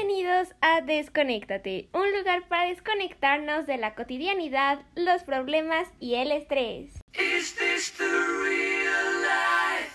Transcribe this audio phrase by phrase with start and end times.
[0.00, 6.92] Bienvenidos a Desconéctate, un lugar para desconectarnos de la cotidianidad, los problemas y el estrés.
[7.14, 9.90] Is this the real life?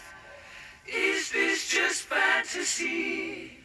[0.87, 3.63] Is this just fantasy?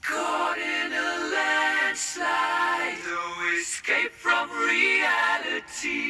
[0.00, 6.04] Caught in a landslide, no escape from reality.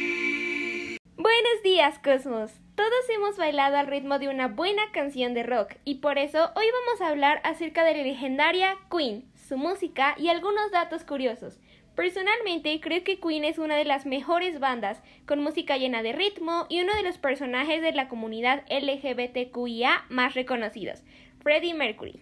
[1.17, 2.51] Buenos días, Cosmos.
[2.75, 6.65] Todos hemos bailado al ritmo de una buena canción de rock y por eso hoy
[6.85, 11.59] vamos a hablar acerca de la legendaria Queen, su música y algunos datos curiosos.
[11.95, 16.65] Personalmente creo que Queen es una de las mejores bandas, con música llena de ritmo
[16.67, 21.03] y uno de los personajes de la comunidad LGBTQIA más reconocidos,
[21.41, 22.19] Freddie Mercury.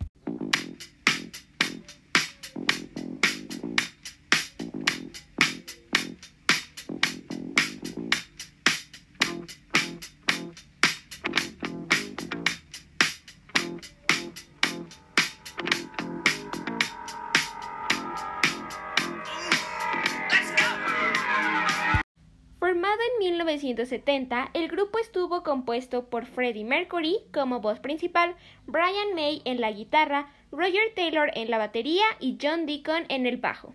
[22.94, 28.36] Formado en 1970, el grupo estuvo compuesto por Freddie Mercury como voz principal,
[28.67, 33.38] Brian May en la guitarra, Roger Taylor en la batería y John Deacon en el
[33.38, 33.73] bajo.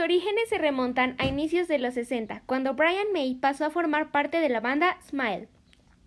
[0.00, 4.38] Orígenes se remontan a inicios de los 60, cuando Brian May pasó a formar parte
[4.38, 5.48] de la banda Smile.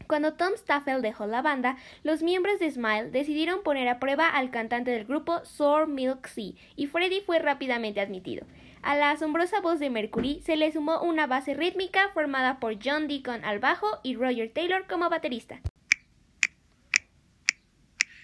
[0.08, 4.52] Cuando Tom Staffel dejó la banda, los miembros de Smile decidieron poner a prueba al
[4.52, 8.45] cantante del grupo Sour Milk Sea, y Freddie fue rápidamente admitido.
[8.81, 13.07] A la asombrosa voz de Mercury se le sumó una base rítmica formada por John
[13.07, 15.62] Deacon al bajo y Roger Taylor como baterista.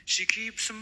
[0.06, 0.74] Keeps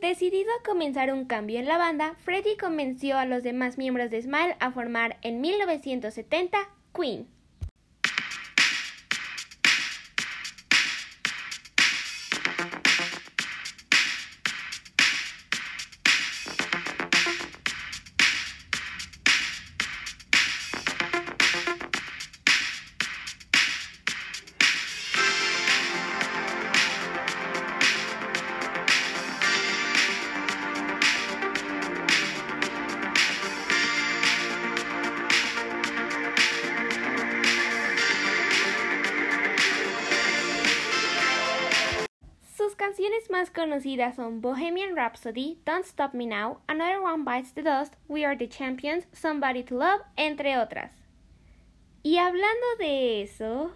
[0.00, 4.22] Decidido a comenzar un cambio en la banda, Freddie convenció a los demás miembros de
[4.22, 6.58] Smile a formar en 1970
[6.94, 7.28] Queen.
[43.04, 47.96] Canciones más conocidas son Bohemian Rhapsody, Don't Stop Me Now, Another One Bites the Dust,
[48.08, 50.90] We Are the Champions, Somebody to Love, entre otras.
[52.02, 53.72] Y hablando de eso,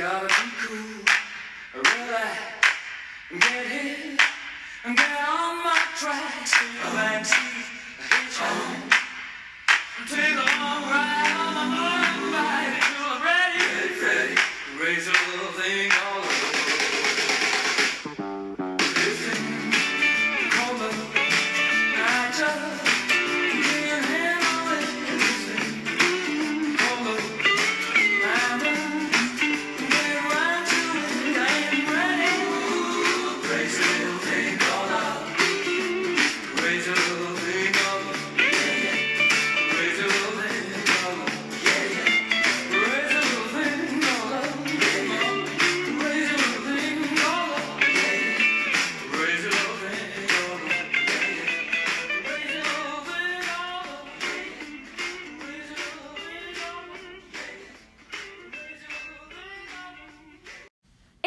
[0.00, 0.49] Obrigado.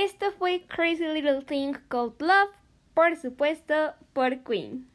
[0.03, 2.50] Esto fue Crazy Little Thing Called Love,
[2.94, 4.89] por supuesto, por Queen.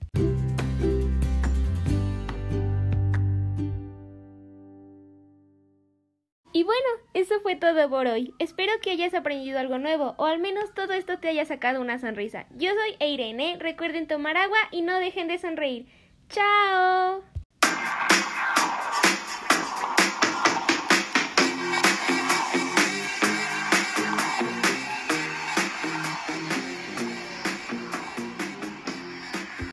[6.52, 8.34] Y bueno, eso fue todo por hoy.
[8.38, 11.98] Espero que hayas aprendido algo nuevo o al menos todo esto te haya sacado una
[11.98, 12.44] sonrisa.
[12.54, 15.86] Yo soy Irene, recuerden tomar agua y no dejen de sonreír.
[16.28, 17.22] ¡Chao!